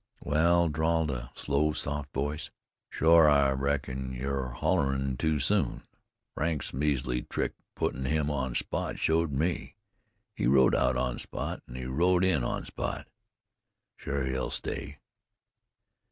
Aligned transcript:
"Wal," 0.23 0.67
drawled 0.69 1.11
a 1.11 1.29
slow, 1.35 1.73
soft 1.73 2.11
voice, 2.11 2.49
"shore 2.89 3.29
I 3.29 3.51
reckon 3.51 4.13
you're 4.13 4.49
hollerin' 4.49 5.15
too 5.15 5.39
soon. 5.39 5.83
Frank's 6.33 6.73
measly 6.73 7.21
trick 7.21 7.53
puttin' 7.75 8.05
him 8.05 8.31
on 8.31 8.55
Spot 8.55 8.97
showed 8.97 9.31
me. 9.31 9.75
He 10.35 10.47
rode 10.47 10.73
out 10.73 10.97
on 10.97 11.19
Spot, 11.19 11.61
an' 11.67 11.75
he 11.75 11.85
rode 11.85 12.23
in 12.23 12.43
on 12.43 12.65
Spot. 12.65 13.07
Shore 13.95 14.25
he'll 14.25 14.49
stay." 14.49 14.97